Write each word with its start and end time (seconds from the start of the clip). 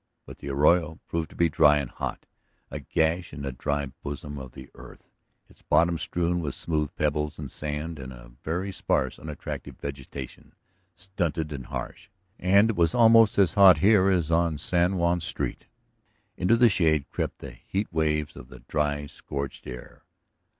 But 0.25 0.39
the 0.39 0.49
arroyo 0.49 0.99
proved 1.05 1.29
to 1.29 1.35
be 1.35 1.47
dry 1.47 1.77
and 1.77 1.91
hot, 1.91 2.25
a 2.71 2.79
gash 2.79 3.33
in 3.33 3.43
the 3.43 3.51
dry 3.51 3.85
bosom 4.01 4.39
of 4.39 4.53
the 4.53 4.71
earth, 4.73 5.11
its 5.47 5.61
bottom 5.61 5.99
strewn 5.99 6.39
with 6.39 6.55
smooth 6.55 6.89
pebbles 6.95 7.37
and 7.37 7.51
sand 7.51 7.99
and 7.99 8.11
a 8.11 8.31
very 8.43 8.71
sparse, 8.71 9.19
unattractive 9.19 9.77
vegetation, 9.77 10.55
stunted 10.95 11.51
and 11.51 11.67
harsh. 11.67 12.09
And 12.39 12.71
it 12.71 12.75
was 12.75 12.95
almost 12.95 13.37
as 13.37 13.53
hot 13.53 13.77
here 13.77 14.09
as 14.09 14.31
on 14.31 14.57
San 14.57 14.93
Juan's 14.93 15.23
street; 15.23 15.67
into 16.35 16.57
the 16.57 16.67
shade 16.67 17.07
crept 17.11 17.37
the 17.37 17.51
heat 17.51 17.93
waves 17.93 18.35
of 18.35 18.47
the 18.47 18.61
dry, 18.67 19.05
scorched 19.05 19.67
air. 19.67 20.01